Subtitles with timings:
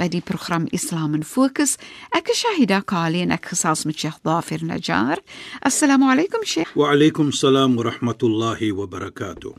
[0.00, 1.76] By die program Islam in Fokus.
[2.16, 5.20] Ek is Shahida Kali en ek gesels met Sheikh Dafir Najjar.
[5.60, 6.72] Assalamu alaykum Sheikh.
[6.74, 9.52] Wa alaykum salaam wa rahmatullahi wa barakatuh.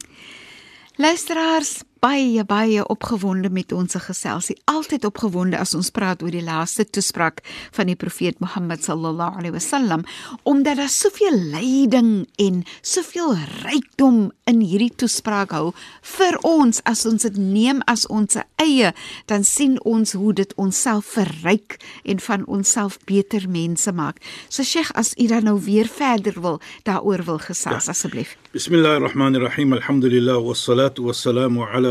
[0.98, 4.56] Luisteraars, baie baie opgewonde met ons geselsie.
[4.66, 7.44] Altyd opgewonde as ons praat oor die laaste toespraak
[7.76, 10.06] van die profeet Mohammed sallallahu alaihi wasallam,
[10.44, 15.76] omdat daar soveel lyding en soveel rykdom in hierdie toespraak hou
[16.16, 18.94] vir ons as ons dit neem as ons eie,
[19.30, 24.18] dan sien ons hoe dit onsself verryk en van onsself beter mense maak.
[24.50, 26.58] So Sheikh, as u dan nou weer verder wil
[26.90, 27.94] daaroor wil gesels ja.
[27.94, 28.38] asseblief.
[28.52, 29.78] Bismillahirrahmanirrahim.
[29.78, 31.91] Alhamdulillah wassalatu wassalamu ala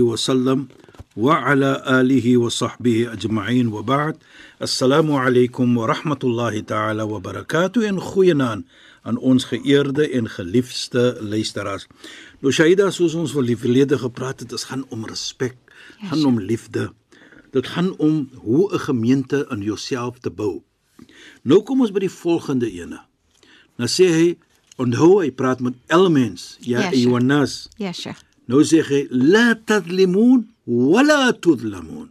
[0.00, 0.68] wa sallam
[1.18, 4.22] wa ala alihi wa sahbihi ajma'in wa ba'd.
[4.60, 8.62] Assalamu alaykum wa rahmatullahi ta'ala wa barakatuh en goeienaand
[9.02, 11.88] aan ons geëerde en geliefde luisteraars.
[12.38, 15.56] Nou Shaida, soos ons van die verlede gepraat het, dit gaan om respek,
[15.98, 16.12] yes.
[16.12, 16.92] gaan om liefde.
[17.50, 20.62] Dit gaan om hoe 'n gemeente in jouself te bou.
[21.42, 23.02] Nou kom ons by die volgende ene.
[23.76, 24.38] Nou sê hy
[24.78, 27.66] onthou hy praat met elmens, ja Jonas.
[27.76, 28.22] Ja, Sheikh.
[28.48, 32.08] Nou sê hy la tadlimun wala tudlamun.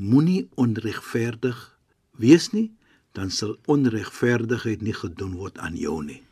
[0.00, 1.58] Moenie onregverdig
[2.18, 2.70] wees nie,
[3.14, 6.22] dan sal onregverdigheid nie gedoen word aan jou nie.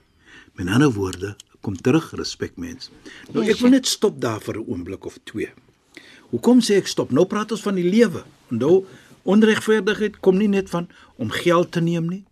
[0.59, 2.91] Met ander woorde, kom terug respek mens.
[3.35, 5.53] Nou ek wil net stop daar vir 'n oomblik of twee.
[6.31, 7.11] Hoekom sê ek stop?
[7.13, 8.25] Nou praat ons van die lewe.
[8.51, 8.87] Onthou,
[9.23, 12.25] onregverdigheid kom nie net van om geld te neem nie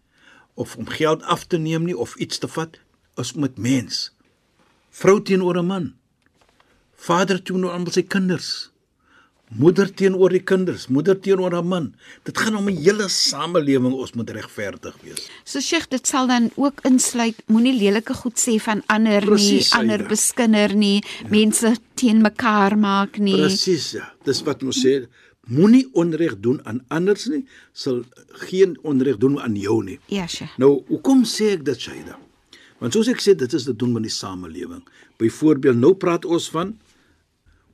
[0.55, 2.79] of om geld af te neem nie of iets te vat
[3.21, 4.11] as met mens.
[4.91, 5.95] Vrou teenoor 'n man.
[6.97, 8.71] Vader teenoor aan sy kinders.
[9.51, 11.95] Moeder teenoor die kinders, moeder teenoor 'n man.
[12.23, 15.29] Dit gaan om 'n hele samelewing ons moet regverdig wees.
[15.45, 19.81] So Sheikh, dit sal dan ook insluit moenie lelike goed sê van ander Precies, nie,
[19.81, 21.29] ander beskinder nie, ja.
[21.29, 23.35] mense teen mekaar maak nie.
[23.35, 24.13] Presies, ja.
[24.25, 25.09] Dis wat ons sê.
[25.49, 29.99] Moenie onreg doen aan anders nie, sal geen onreg doen aan jou nie.
[30.07, 30.59] Ja, Sheikh.
[30.59, 32.19] Nou, hoekom sê ek dit, Shaida?
[32.81, 34.83] Want soos ek sê, dit is te doen met die samelewing.
[35.21, 36.75] Byvoorbeeld, nou praat ons van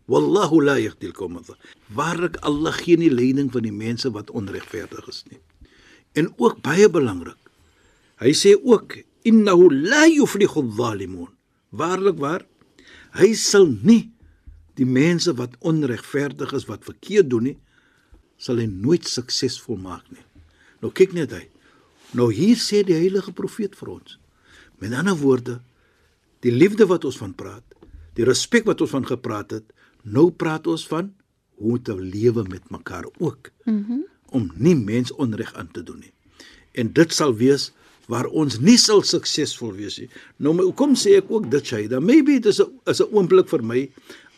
[0.06, 1.40] Wallahu la yahdil qawm
[1.94, 5.40] Waarlik Allah gee nie leiding van die mense wat onregverdig is nie.
[6.14, 7.38] En ook baie belangrik.
[8.22, 8.96] Hy sê ook
[9.26, 11.32] innahu la yuflihu adh-dhalimun.
[11.70, 12.46] Waarlik waar?
[13.18, 14.12] Hy sal nie
[14.78, 17.56] die mense wat onregverdig is wat verkeerd doen nie,
[18.36, 20.22] sal hy nooit suksesvol maak nie.
[20.82, 21.46] Nou kyk net hy.
[22.16, 24.18] Nou hier sê die heilige profeet vir ons.
[24.78, 25.60] Met ander woorde,
[26.40, 27.64] die liefde wat ons van praat,
[28.14, 29.72] die respek wat ons van gepraat het,
[30.06, 31.10] Nou praat ons van
[31.56, 33.50] hoe om te lewe met mekaar ook.
[33.64, 34.04] Mm
[34.34, 36.10] om nie mens onreg aan te doen nie.
[36.74, 37.68] En dit sal wees
[38.10, 40.08] waar ons nie sal suksesvol wees nie.
[40.42, 41.70] Nou hoekom sê ek ook dit?
[41.88, 43.88] Dan maybe dit is 'n is 'n oomblik vir my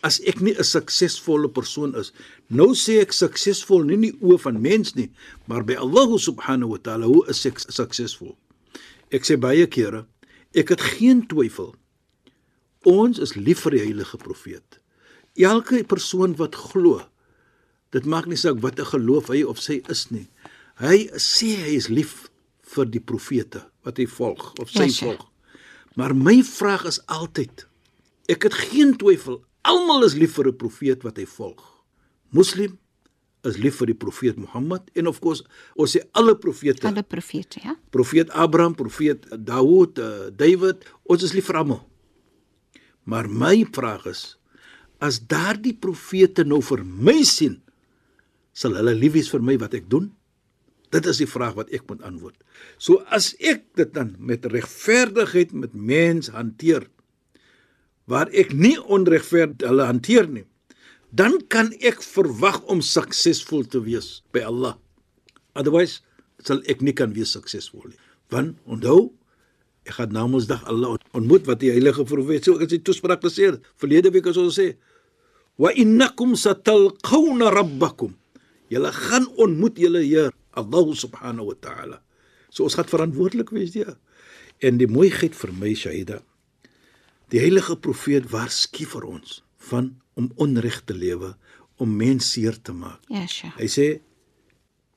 [0.03, 2.13] as ek nie 'n suksesvolle persoon is.
[2.49, 5.11] Nou sê ek suksesvol nie nie oë van mens nie,
[5.47, 8.37] maar by Allah subhanahu wa taala hoe is ek suksesvol?
[9.11, 10.05] Ek sê baie kere,
[10.57, 11.75] ek het geen twyfel.
[12.89, 14.81] Ons is lief vir die heilige profeet.
[15.37, 17.03] Elke persoon wat glo
[17.95, 20.27] dit maak nie saak watter geloof hy of sy is nie.
[20.81, 22.29] Hy sê hy is lief
[22.75, 25.25] vir die profete wat hy volg of sy yes, volg.
[25.97, 27.65] Maar my vraag is altyd
[28.29, 29.41] ek het geen twyfel.
[29.69, 31.65] Almal is lief vir 'n profeet wat hy volg.
[32.31, 32.79] Moslim
[33.47, 35.45] is lief vir die profeet Mohammed en of course
[35.77, 41.37] ons sê alle profete alle profete ja profeet Abraham profeet Dawud uh, David ons is
[41.37, 41.85] lief vir almal
[43.09, 44.39] maar my vraag is
[44.99, 47.59] as daardie profete nou vir my sien,
[48.55, 50.11] sal hulle lief wees vir my wat ek doen?
[50.95, 52.37] Dit is die vraag wat ek moet antwoord.
[52.81, 56.89] So as ek dit dan met regverdigheid met mens hanteer
[58.09, 60.47] waar ek nie onregverdig hulle hanteer nie,
[61.11, 64.77] dan kan ek verwag om suksesvol te wees by Allah.
[65.57, 66.03] Otherwise
[66.45, 68.01] sal ek nie kan wees suksesvol nie.
[68.29, 69.09] Want onthou,
[69.89, 73.49] Ek gaan na Mondsdag Allah ontmoet wat die heilige profeet so in sy toespraak gesê
[73.49, 73.65] het.
[73.81, 74.75] Verlede week as ons sê
[75.59, 78.13] wa innakum satalqawna rabbakum.
[78.69, 81.99] Julle gaan ontmoet julle Heer Allah subhanahu wa ta'ala.
[82.53, 83.97] So ons gaan verantwoordelik wees ja.
[84.61, 86.21] En die mooiheid vir my Shaida.
[87.33, 89.41] Die heilige profeet waarsku vir ons
[89.71, 91.35] van om onreg te lewe,
[91.79, 93.01] om mense seer te maak.
[93.13, 93.55] Ja, sure.
[93.59, 93.87] Hy sê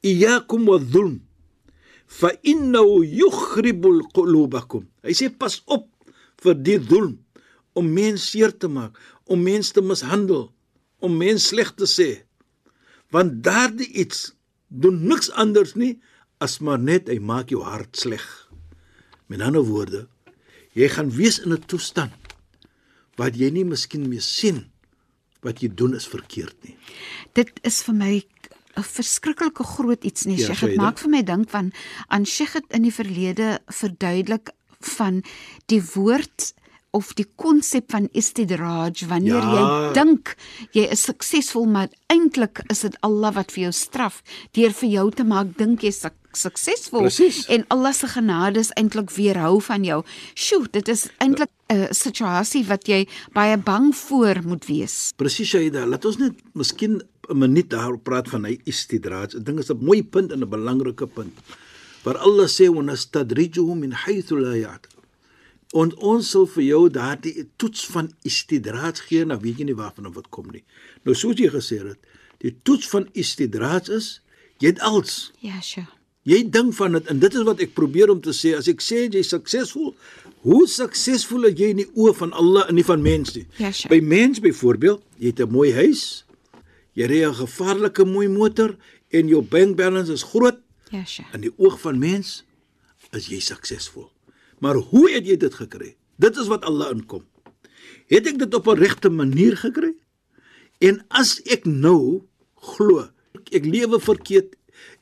[0.01, 1.19] iyyakum wadh-dhulm
[2.11, 4.87] fa innahu yukhribul qulubakum.
[5.05, 5.87] Hy sê pas op
[6.41, 7.19] vir die dhulm
[7.77, 8.97] om mense seer te maak,
[9.29, 10.49] om mense te mishandel,
[10.99, 12.09] om mense sleg te sê.
[13.13, 14.31] Want daardie iets
[14.67, 15.99] doen niks anders nie
[16.41, 18.25] as maar net hy maak jou hart sleg.
[19.29, 20.07] Met ander woorde,
[20.73, 22.15] jy gaan wees in 'n toestand
[23.19, 24.70] wat jy nie miskien meer sien
[25.41, 26.75] wat jy doen is verkeerd nie.
[27.33, 28.23] Dit is vir my
[28.77, 30.37] 'n verskriklike groot iets nie.
[30.37, 31.71] Ja, Sheikh, sê dit jy maak vir my dink van
[32.09, 34.49] aan Sheikh het in die verlede verduidelik
[34.79, 35.23] van
[35.67, 36.53] die woord
[36.93, 39.51] of die konsep van istidraj wanneer Ja.
[39.87, 40.35] jy dink
[40.73, 44.21] jy is suksesvol maar eintlik is dit Allah wat vir jou straf
[44.53, 47.09] deur vir jou te maak dink jy suk suksesvol
[47.47, 50.01] en Allah se genade is eintlik weerhou van jou.
[50.35, 55.13] Sjoe, dit is eintlik 'n situasie wat jy baie bang voor moet wees.
[55.15, 59.35] Presies Shaida, laat ons net miskien 'n minuut daarop praat van hy istidraj.
[59.35, 61.33] Ek dink dit is 'n mooi punt en 'n belangrike punt.
[62.03, 65.01] Waar Allah sê wa nastadrijuhum min haythu la ya'lam.
[65.73, 70.09] En ons sal vir jou daardie toets van istidraj gee, nou weet jy nie waarvan
[70.09, 70.63] of wat kom nie.
[71.03, 71.99] Nou soos jy gesê het,
[72.43, 74.21] die toets van istidraj is
[74.59, 75.87] jy het als Ja, sure.
[76.27, 78.83] Jy dink van dit en dit is wat ek probeer om te sê as ek
[78.85, 79.95] sê jy's suksesvol,
[80.45, 83.47] hoe suksesvol is jy in die oë van Allah en nie van mens nie?
[83.57, 83.89] Ja, sure.
[83.89, 86.25] By mens byvoorbeeld, jy het 'n mooi huis,
[86.93, 88.77] jy ry 'n gevaarlike mooi motor
[89.09, 90.61] en jou bank balance is groot.
[90.91, 91.27] Ja, sure.
[91.33, 92.43] In die oog van mens
[93.11, 94.11] is jy suksesvol.
[94.59, 95.95] Maar hoe het jy dit gekry?
[96.17, 97.25] Dit is wat Allah inkom.
[98.07, 99.93] Het ek dit op 'n regte manier gekry?
[100.79, 102.21] En as ek nou
[102.55, 103.09] glo,
[103.51, 104.55] ek lewe verkeerd,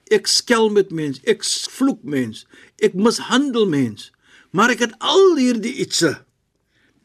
[0.10, 2.46] ek skel met mens, ek vloek mens,
[2.82, 4.12] ek mishandel mens,
[4.52, 6.16] maar ek het al hierdie ietsie.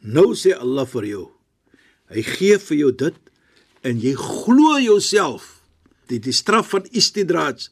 [0.04, 1.24] Nou sê Allah vir jou.
[2.12, 3.20] Hy gee vir jou dit
[3.84, 5.60] en jy glo jouself.
[6.12, 7.70] Die die straf van istidraj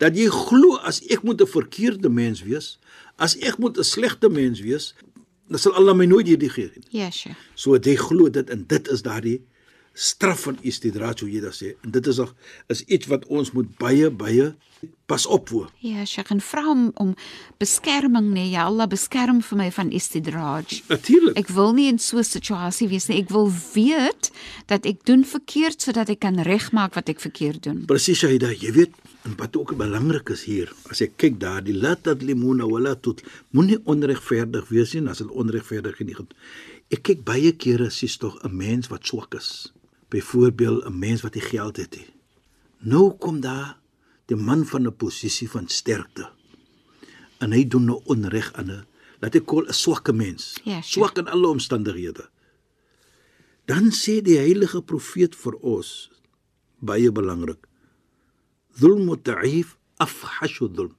[0.00, 2.78] dat jy glo as ek moet 'n verkeerde mens wees,
[3.16, 4.94] as ek moet 'n slegte mens wees,
[5.48, 6.84] dan sal Allah my nooit hierdie gee nie.
[6.90, 7.36] Ja, sure.
[7.54, 9.42] So jy glo dit en dit is daardie
[9.94, 11.72] straf van istidraj hoe jy dit sê.
[11.86, 12.34] En dit is ook
[12.72, 14.52] is iets wat ons moet baie baie
[15.06, 15.70] pas op voor.
[15.78, 17.14] Ja, Sheikh, en vra hom om
[17.60, 20.80] beskerming nee, ja Allah beskerm vir my van istidraj.
[20.88, 21.38] Natuurlik.
[21.40, 23.22] Ek wil nie in so 'n situasie wees nie.
[23.22, 24.30] Ek wil weet
[24.66, 27.84] dat ek doen verkeerd sodat ek kan regmaak wat ek verkeerd doen.
[27.86, 28.92] Presies Shaida, jy weet,
[29.24, 33.78] en wat ook belangrik is hier, as ek kyk daar, die latadlimuna wala tut, moenie
[33.84, 36.16] onregverdig wees nie, as dit onregverdig nie.
[36.90, 39.72] Ek kyk baie kere sies tog 'n mens wat swak is.
[40.14, 42.10] Byvoorbeeld 'n mens wat nie geld het nie.
[42.78, 43.78] Nou kom daar
[44.30, 46.30] die man van 'n posisie van sterkte.
[47.38, 48.86] En hy doen nou onreg aan 'n
[49.20, 50.60] laat ek kol 'n swakke mens.
[50.64, 50.82] Ja, sure.
[50.82, 52.28] Swak in alle omstandighede.
[53.64, 56.10] Dan sê die heilige profeet vir ons
[56.78, 57.66] baie belangrik.
[58.78, 60.96] Dhulm ta'if afhashu dhulm.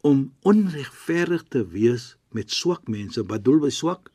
[0.00, 4.10] Om onregverdig te wees met swak mense, bedoel by swak,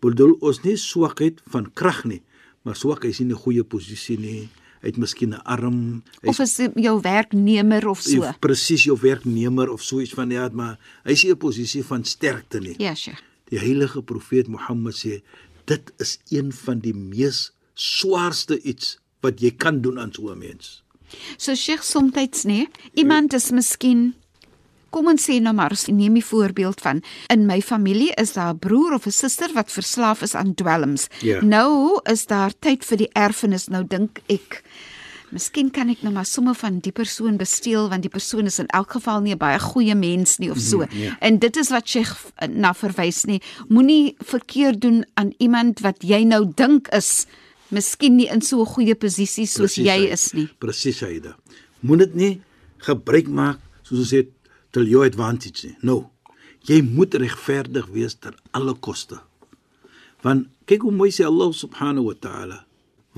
[0.00, 2.22] bedoel ons nie swakheid van krag nie,
[2.62, 4.48] maar swak is nie 'n goeie posisie nie.
[4.80, 8.22] Hy het miskien 'n arm, hy Of is jou werknemer of so?
[8.22, 11.84] is presies jou werknemer of so iets van ja, maar hy is nie 'n posisie
[11.84, 12.74] van sterkte nie.
[12.78, 13.22] Ja, Sheikh.
[13.50, 15.22] Die heilige profeet Mohammed sê
[15.64, 20.38] dit is een van die mees swaarste iets wat jy kan doen aan so 'n
[20.38, 20.82] mens.
[21.36, 24.14] So Sheikh soms nê, iemand is miskien
[24.90, 28.58] Kom ons sê nou maar, neem die voorbeeld van in my familie is daar 'n
[28.58, 31.08] broer of 'n suster wat verslaaf is aan dwelms.
[31.20, 31.40] Ja.
[31.42, 33.68] Nou is daar tyd vir die erfenis.
[33.68, 34.62] Nou dink ek
[35.28, 38.68] Miskien kan ek nou maar somme van die persoon besteel want die persoon is in
[38.72, 40.86] elk geval nie 'n baie goeie mens nie of so.
[40.90, 41.16] ja.
[41.20, 42.16] En dit is wat Sheikh
[42.48, 43.42] na verwys nie.
[43.68, 47.26] Moenie verkeerd doen aan iemand wat jy nou dink is
[47.68, 50.48] miskien nie in so 'n goeie posisie soos Presies, jy is nie.
[50.58, 51.36] Presies Aida.
[51.80, 52.40] Moet dit nie
[52.78, 54.26] gebruik maak soos ons sê
[54.72, 55.76] till your advantage nie.
[55.82, 56.10] No.
[56.68, 59.20] Jy moet regverdig wees ter alle koste.
[60.24, 62.64] Want kyk hoe mooi sê Allah subhanahu wa ta'ala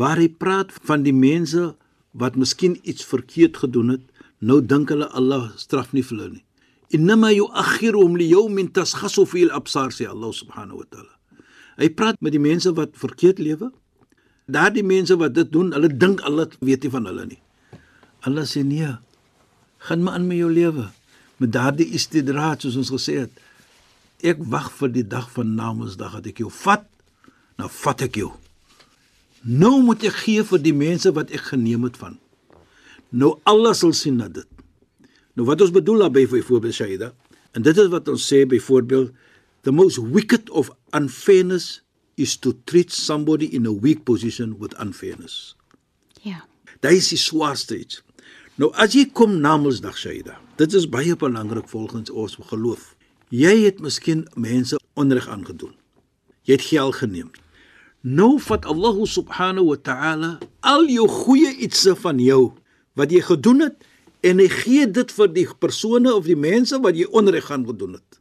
[0.00, 1.74] waar hy praat van die mense
[2.16, 4.04] wat miskien iets verkeerd gedoen het,
[4.40, 6.44] nou dink hulle Allah straf nie vir hulle nie.
[6.96, 11.12] Innama yu'akhiruhum li yawmin tasghasu fihi al-absar sê Allah subhanahu wa ta'ala.
[11.80, 13.70] Hy praat met die mense wat verkeerd lewe.
[14.50, 17.40] Daardie mense wat dit doen, hulle dink Allah weet nie van hulle nie.
[18.26, 18.90] Allah sê nee.
[19.86, 20.88] Gaan maar aan met jou lewe.
[21.40, 23.46] Met daardie istidraad soos ons gesê het.
[24.20, 26.84] ek wag vir die dag van Namedsdag dat ek jou vat,
[27.56, 28.28] nou vat ek jou.
[29.48, 32.18] Nou moet ek gee vir die mense wat ek geneem het van.
[33.10, 34.48] Nou Allah sal sien na dit.
[35.36, 37.14] Nou wat ons bedoel daarby vir voorbeeld Shaida,
[37.56, 39.14] en dit is wat ons sê byvoorbeeld
[39.64, 41.80] the most wicked of unfairness
[42.20, 45.56] is to treat somebody in a weak position with unfairness.
[46.20, 46.44] Ja.
[46.84, 48.02] Dit is die swaarste iets.
[48.60, 52.90] Nou as jy kom Namedsdag Shaida, dit is baie belangrik volgens ons geloof.
[53.32, 55.72] Jy het miskien mense onreg aangedoen.
[56.44, 57.30] Jy het geld geneem.
[58.04, 62.50] Nou vat Allah subhanahu wa ta'ala al jou goeie ietsie van jou
[63.00, 63.80] wat jy gedoen het
[64.28, 67.96] en hy gee dit vir die persone of die mense wat jy onreg aan gedoen
[67.96, 68.20] het.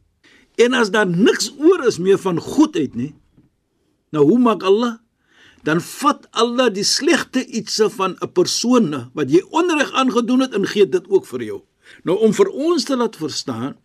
[0.56, 3.12] En as daar niks oor is meer van goedheid nie,
[4.08, 5.02] nou hoe maak Allah?
[5.62, 10.66] Dan vat Allah die slegte ietsie van 'n persoon wat jy onreg aangedoen het en
[10.66, 11.60] gee dit ook vir jou.
[12.04, 13.76] Nou om vir ons te laat verstaan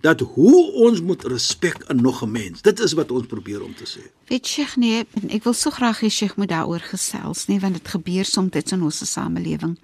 [0.00, 2.62] dat hoe ons moet respek aan nog 'n mens.
[2.62, 4.02] Dit is wat ons probeer om te sê.
[4.26, 7.88] Weet Sheikh nee, ek wil so graag hê Sheikh moet daaroor gesels, nee, want dit
[7.88, 9.78] gebeur soms in ons samelewing.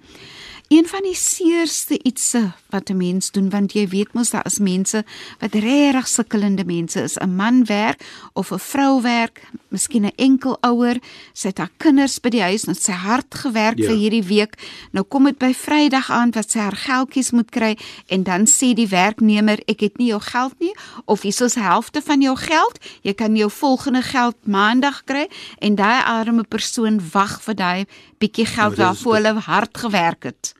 [0.67, 4.59] Een van die seerste ietsse wat 'n mens doen want jy weet mos daar is
[4.59, 5.05] mense
[5.39, 7.17] wat regtig sukkelende mense is.
[7.17, 8.01] 'n Man werk
[8.33, 10.97] of 'n vrou werk, miskien 'n enkel ouer,
[11.33, 13.85] sy het haar kinders by die huis en sy hard gewerk ja.
[13.85, 14.53] vir hierdie week.
[14.91, 18.73] Nou kom dit by Vrydag aan wat sy haar geldjies moet kry en dan sê
[18.73, 20.73] die werknemer ek het nie jou geld nie
[21.05, 22.79] of hier is 'n helfte van jou geld.
[23.01, 25.27] Jy kan jou volgende geld maandag kry
[25.59, 27.85] en daai arme persoon wag vir daai
[28.17, 30.55] bietjie geld Nou, waarvoor hulle hard gewerk het.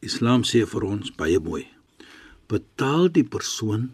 [0.00, 1.66] Islam sê vir ons baie mooi.
[2.48, 3.90] Betaal die persoon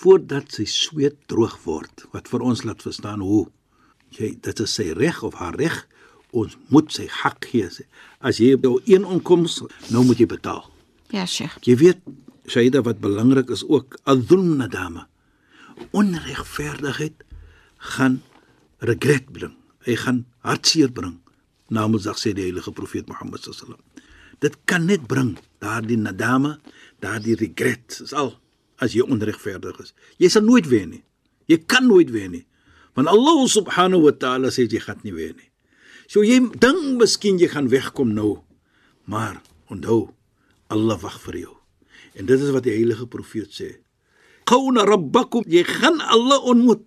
[0.00, 2.04] voordat sy sweet droog word.
[2.12, 3.46] Wat vir ons laat verstaan hoe
[4.16, 5.82] jy dit is sy reg of haar reg.
[6.36, 7.68] Ons moet sy hak gee.
[8.20, 10.64] As jy jou een onkoms, nou moet jy betaal.
[11.14, 11.56] Ja, Sheikh.
[11.64, 12.02] Jy weet,
[12.46, 15.06] Shaida wat belangrik is ook adhulm nadama.
[15.96, 17.24] Onregverdigheid
[17.94, 18.20] gaan
[18.84, 19.56] regret bring.
[19.86, 21.18] Hy gaan hartseer bring.
[21.72, 23.80] Namedsdag sê die heilige profeet Mohammed sallam.
[24.42, 26.56] Dit kan net bring daardie nadama,
[27.00, 27.98] daardie regret.
[28.00, 28.34] Dis al
[28.82, 29.94] as jy onregverdig is.
[30.20, 31.02] Jy sal nooit wen nie.
[31.48, 32.44] Jy kan nooit wen nie.
[32.96, 35.48] Want Allah subhanahu wa ta'ala sê jy gaan nie wen nie.
[36.08, 38.42] So jy dink miskien jy gaan wegkom nou.
[39.08, 39.40] Maar
[39.72, 40.12] onthou,
[40.68, 41.54] Allah wag vir jou.
[42.16, 43.70] En dit is wat die heilige profeet sê.
[44.46, 46.84] Qawna rabbakum, jy gaan Allah ontmoet.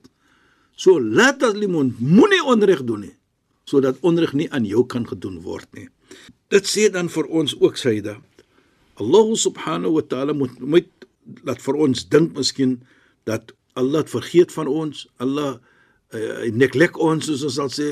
[0.80, 3.19] So laat as limon moenie onreg doen nie
[3.70, 5.88] sodat onreg nie aan jou kan gedoen word nie.
[6.50, 8.18] Dit sê dan vir ons ook Saida.
[9.00, 10.90] Allah subhanahu wa ta'ala moet moet
[11.46, 12.80] laat vir ons dink miskien
[13.30, 15.06] dat Allah vergeet van ons.
[15.22, 15.60] Allah
[16.16, 17.90] uh, neglect ons soos ons sal sê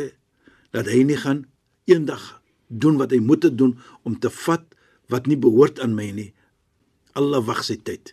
[0.75, 1.45] dat hy nie gaan
[1.87, 4.65] eendag doen wat hy moet doen om te vat
[5.13, 6.31] wat nie behoort aan my nie.
[7.15, 8.11] Allah wag sy tyd.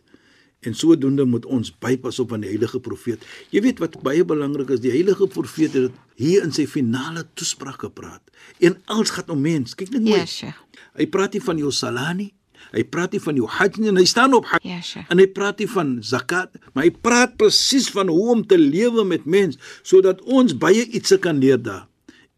[0.65, 3.25] En sodoende moet ons bypas op aan die heilige profeet.
[3.53, 7.85] Jy weet wat baie belangrik is, die heilige profeet het hier in sy finale toespraak
[7.87, 8.23] gepraat.
[8.63, 9.75] En alles gaan om mens.
[9.75, 10.21] Kyk net mooi.
[10.21, 10.61] Ja, Sheikh.
[10.95, 12.29] Hy praat nie van jou salani,
[12.75, 14.63] hy praat nie van jou hajj nie, en hy staan op hajj.
[14.69, 15.11] Ja, Sheikh.
[15.11, 19.05] En hy praat nie van zakat, maar hy praat presies van hoe om te lewe
[19.09, 21.87] met mens sodat ons baie ietsie kan leer daar.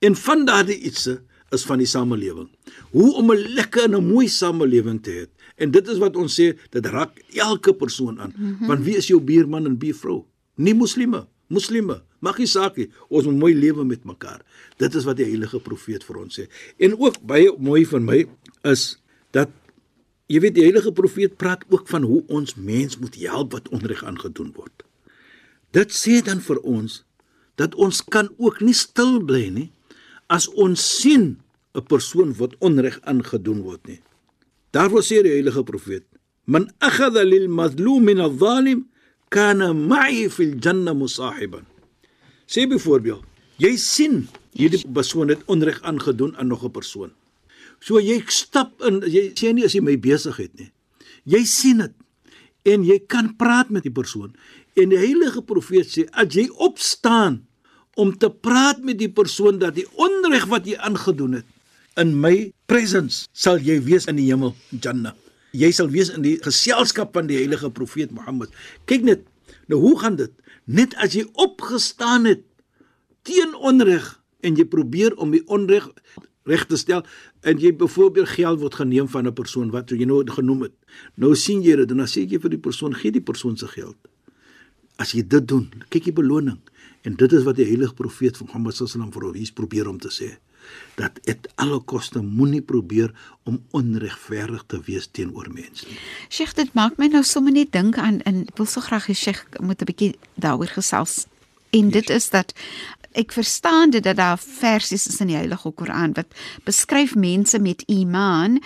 [0.04, 1.18] En van daardie ietsie
[1.54, 2.48] is van die samelewing.
[2.92, 5.26] Hoe om 'n lekker en 'n mooi samelewing te hê.
[5.56, 8.32] En dit is wat ons sê, dit raak elke persoon aan.
[8.36, 8.66] Mm -hmm.
[8.66, 10.24] Want wie is jou buurman en buurvrou?
[10.54, 12.02] Nie moslime, moslime.
[12.24, 12.88] Mag nie saak nie.
[13.08, 14.42] Ons moet mooi lewe met mekaar.
[14.80, 16.46] Dit is wat die heilige profeet vir ons sê.
[16.78, 18.18] En ook baie mooi vir my
[18.64, 18.96] is
[19.36, 19.52] dat
[20.32, 24.02] jy weet die heilige profeet praat ook van hoe ons mens moet help wat onreg
[24.04, 24.82] aangedoen word.
[25.76, 27.02] Dit sê dan vir ons
[27.60, 29.70] dat ons kan ook nie stil bly nie
[30.32, 31.38] as ons sien
[31.76, 34.00] 'n persoon wat onreg aangedoen word nie.
[34.72, 36.04] Daarvoor sê die heilige profeet:
[36.44, 38.88] "Man akhadha lil mazlum min adh-dhalim
[39.28, 41.66] kana ma'i fil janna musahiban."
[42.46, 43.24] Sê byvoorbeeld,
[43.58, 44.26] jy sien
[44.56, 47.10] hierdie persoon het onreg aangedoen aan nog 'n persoon.
[47.80, 50.70] So jy stap in, jy sê nie as jy my besigheid nie.
[51.24, 51.92] Jy sien dit
[52.64, 54.34] en jy kan praat met die persoon.
[54.74, 57.46] En die heilige profeet sê as jy opstaan
[57.96, 61.46] om te praat met die persoon dat die onreg wat jy aangedoen het
[61.96, 65.14] in my presence sal jy wees in die hemel Jannah.
[65.56, 68.52] Jy sal wees in die geselskap van die heilige profeet Mohammed.
[68.84, 69.22] Kyk net,
[69.72, 70.32] nou hoe gaan dit?
[70.66, 72.44] Net as jy opgestaan het
[73.26, 75.88] teen onreg en jy probeer om die onreg
[76.46, 77.02] reg te stel
[77.42, 80.74] en jy byvoorbeeld geld word geneem van 'n persoon wat jy nou genoem het.
[81.14, 83.66] Nou sien jy dit en dan sê jy vir die persoon gee die persoon se
[83.66, 83.96] geld.
[84.98, 86.60] As jy dit doen, kyk die beloning
[87.06, 90.10] En dit is wat die heilige profeet van Mohammed sallam vir ons probeer om te
[90.10, 90.32] sê
[90.94, 93.12] dat dit alle koste moenie probeer
[93.44, 95.98] om onregverdig te wees teenoor mense nie.
[96.28, 99.14] Sheikh, dit maak my nou sommer net dink aan en ek wil so graag hê
[99.14, 101.26] Sheikh moet 'n bietjie daaroor gesels.
[101.70, 102.54] En dit is dat
[103.16, 106.32] ek verstaan dit dat daar versies is in die Heilige Koran wat
[106.68, 108.60] beskryf mense met iman,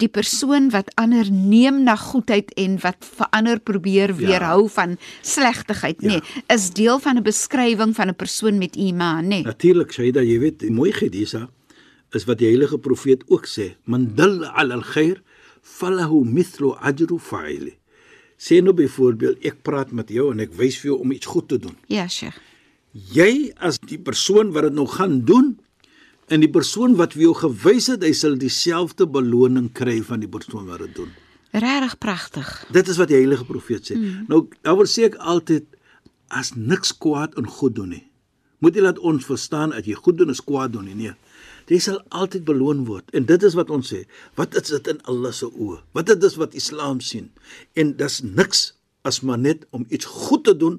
[0.00, 4.72] die persoon wat ander neem na goedheid en wat verander probeer weerhou ja.
[4.78, 6.16] van slegtigheid, ja.
[6.16, 9.42] nee, is deel van 'n beskrywing van 'n persoon met iman, nee.
[9.42, 11.48] Natuurlik, Shaida, jy weet, mooi gedisa
[12.12, 15.22] is wat die heilige profeet ook sê, man dal ala al-khair
[15.62, 17.76] falahu mithlu ajru fa'ili.
[18.40, 21.48] Sê nou byvoorbeeld, ek praat met jou en ek wys vir jou om iets goed
[21.48, 21.76] te doen.
[21.86, 22.49] Ja, Sheikh.
[22.92, 25.56] Jy as die persoon wat dit nou gaan doen,
[26.30, 30.30] En die persoon wat vir jou gewys het, hy sal dieselfde beloning kry van die
[30.30, 31.08] persoon wat dit doen.
[31.50, 32.50] Regtig pragtig.
[32.70, 33.96] Dit is wat die heilige profeet sê.
[33.98, 34.28] Mm.
[34.30, 35.66] Nou, daaroor sê ek altyd
[36.30, 38.04] as niks kwaad en goed doen nie.
[38.62, 40.94] Moet jy laat ons verstaan dat jy goed doen is kwaad doen nie.
[41.00, 41.16] Nee.
[41.70, 43.10] Jy sal altyd beloon word.
[43.14, 44.04] En dit is wat ons sê.
[44.38, 45.80] Wat is dit in Allah se oë?
[45.98, 47.26] Wat is dit wat Islam sien?
[47.74, 48.68] En dis niks
[49.06, 50.78] as maar net om iets goed te doen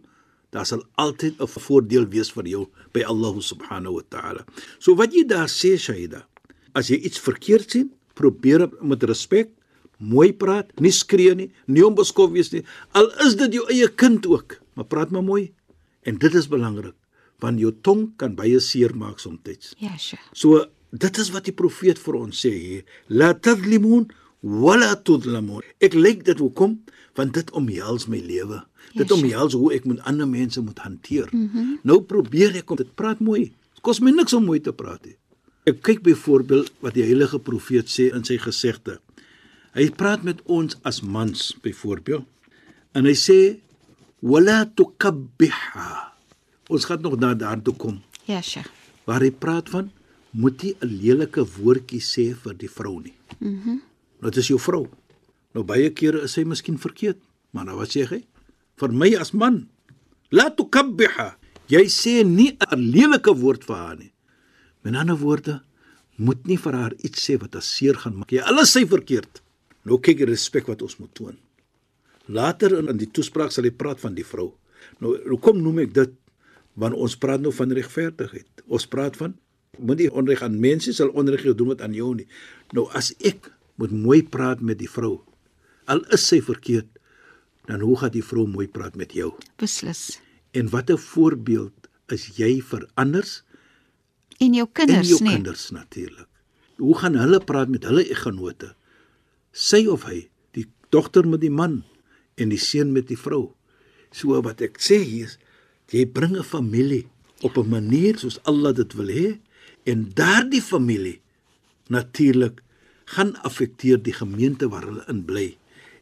[0.51, 4.45] daar sal altyd 'n voordeel wees vir jou by Allah subhanahu wa ta'ala.
[4.79, 6.27] So wat jy daar sê Shaida,
[6.73, 9.49] as jy iets verkeerd sien, probeer met respek,
[9.97, 12.63] mooi praat, nie skree nie, nie onbeskof wees nie.
[12.91, 15.53] Al is dit jou eie kind ook, maar praat maar mooi.
[16.03, 16.95] En dit is belangrik,
[17.39, 19.75] want jou tong kan baie seer maak soms.
[19.77, 20.21] Ja, sure.
[20.33, 24.09] So dit is wat die profeet vir ons sê hier, la tadlimun
[24.41, 25.63] wala tudlamun.
[25.81, 26.81] Ek lyk dit hoekom?
[27.17, 28.61] Want dit omhels my lewe.
[28.95, 31.29] Dit yes, omhels hoe ek met ander mense moet hanteer.
[31.31, 31.79] Mm -hmm.
[31.83, 33.51] Nou probeer ek om dit praat mooi.
[33.73, 35.15] Dit kos my niks om mooi te praat nie.
[35.63, 38.99] Ek kyk byvoorbeeld wat die heilige profeet sê in sy gesegde.
[39.73, 42.25] Hy praat met ons as mans byvoorbeeld
[42.93, 43.59] en hy sê
[44.19, 46.13] wala tukabbiha.
[46.67, 48.01] Ons gaan nog na daartoe kom.
[48.25, 48.69] Ja, Sheikh.
[49.05, 49.91] Waar hy praat van
[50.31, 53.13] moet jy 'n lelike woordjie sê vir die vrou nie.
[53.39, 53.69] Mhm.
[53.69, 53.90] Mm
[54.29, 54.85] dit is jou vrou.
[55.53, 57.17] Nou baie kere is sy miskien verkeerd,
[57.51, 58.21] maar nou wat sê hy?
[58.81, 59.65] vir my as man.
[60.33, 61.35] La tukabbiha.
[61.71, 64.11] Jy sê nie 'n lelike woord vir haar nie.
[64.83, 65.61] Met ander woorde,
[66.17, 68.31] moet nie vir haar iets sê wat haar seer gaan maak.
[68.31, 69.41] Jy alles sê verkeerd.
[69.85, 71.37] Nou kyk jy respek wat ons moet toon.
[72.27, 74.53] Later in die toespraak sal hy praat van die vrou.
[74.99, 76.11] Nou hoekom noem ek dit?
[76.75, 78.63] Want ons praat nou van regverdigheid.
[78.67, 79.35] Ons praat van
[79.79, 82.27] moet nie onreg aan mense sal onreg doen wat aan jou nie.
[82.73, 85.19] Nou as ek moet mooi praat met die vrou,
[85.89, 86.89] al is sy verkeerd,
[87.69, 89.31] dan hoe gaan die vrou mooi praat met jou?
[89.61, 90.19] Beslis.
[90.57, 93.39] En watter voorbeeld is jy vir anders?
[94.41, 95.05] En jou kinders, nee.
[95.05, 95.33] En jou nie?
[95.37, 96.27] kinders natuurlik.
[96.81, 98.73] Hoe gaan hulle praat met hulle eggenote?
[99.53, 100.25] Sy of hy,
[100.57, 101.81] die dogter met die man
[102.41, 103.51] en die seun met die vrou.
[104.11, 105.37] So wat ek sê hier is,
[105.91, 107.07] jy bring 'n familie
[107.41, 109.39] op 'n manier soos Allah dit wil hê
[109.83, 111.19] en daardie familie
[111.89, 112.61] natuurlik
[113.15, 115.47] gaan affekteer die gemeente waar hulle in bly.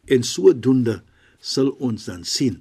[0.10, 1.02] En sodoende
[1.40, 2.60] sal ons dan sien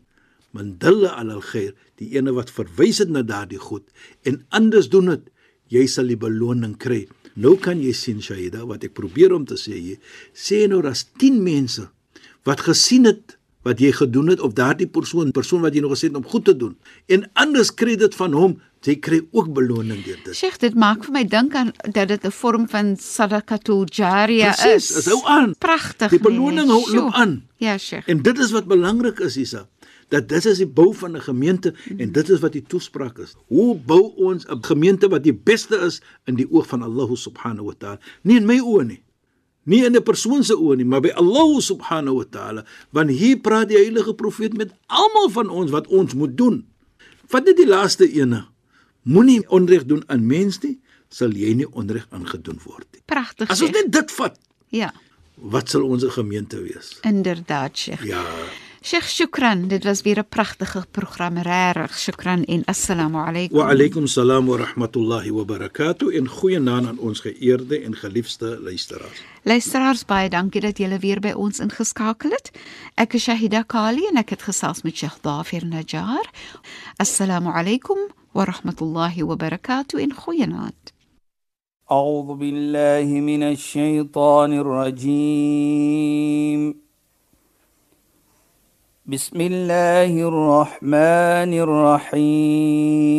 [0.56, 3.84] mandalla al khair die ene wat verwys het na daardie goed
[4.28, 5.26] en anders doen dit
[5.68, 7.02] jy sal die beloning kry.
[7.37, 9.98] Nou kan jy sien shaida wat ek probeer om te sê jy
[10.32, 11.84] sê nou daar's 10 mense
[12.48, 16.08] wat gesien het wat jy gedoen het of daardie persoon persoon wat jy nog gesê
[16.08, 16.74] het om goed te doen
[17.12, 20.34] en anders kry dit van hom jy kry ook beloning deur dit.
[20.36, 24.60] Sheikh, dit maak vir my dink aan dat dit 'n vorm van sadaqatul jariya is.
[24.60, 25.54] Presies, is hou aan.
[25.58, 26.10] Pragtig.
[26.10, 27.48] Die beloning hou loop aan.
[27.56, 28.08] Ja, Sheikh.
[28.08, 29.68] En dit is wat belangrik is, Isa.
[30.08, 32.00] Dat dit is die bou van 'n gemeente mm -hmm.
[32.00, 33.34] en dit is wat die toespraak is.
[33.48, 37.64] Hoe bou ons 'n gemeente wat die beste is in die oog van Allah subhanahu
[37.64, 38.00] wa ta'ala?
[38.22, 39.02] Nie in my oë nie.
[39.64, 42.64] Nie in 'n persoon se oë nie, maar by Allah subhanahu wa ta'ala.
[42.90, 46.66] Want hier praat die heilige profeet met almal van ons wat ons moet doen.
[47.26, 48.46] Vat net die laaste ene
[49.08, 50.76] moenie onreg doen aan mens nie,
[51.08, 53.02] sal jy nie onreg aangedoen word nie.
[53.08, 53.48] Pragtig.
[53.48, 54.38] As ons net dit vat.
[54.74, 54.92] Ja.
[55.38, 56.98] Wat sal ons gemeente wees?
[57.08, 58.04] Inderdaad, Sheikh.
[58.04, 58.24] Ja.
[58.82, 61.98] Sheikh Shukran, dit was weer 'n pragtige program, regtig.
[61.98, 63.58] Shukran en assalamu alaykum.
[63.58, 66.14] Wa alaykum salaam wa rahmatullahi wa barakatuh.
[66.16, 69.22] En goeienaand aan ons geëerde en geliefde luisteraars.
[69.42, 72.50] Luisteraars, baie dankie dat julle weer by ons ingeskakel het.
[72.94, 76.30] Ek is Shahida Kali en ek het gesels met Sheikh Dafir Najjar.
[76.96, 77.98] Assalamu alaykum
[78.38, 80.05] ورحمة الله وبركاته.
[80.05, 80.74] إن خينات
[81.90, 86.74] أعوذ بالله من الشيطان الرجيم.
[89.07, 93.18] بسم الله الرحمن الرحيم.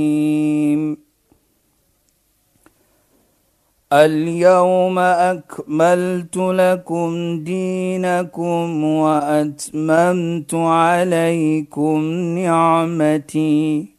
[3.93, 12.01] اليوم أكملت لكم دينكم وأتممت عليكم
[12.39, 13.98] نعمتي.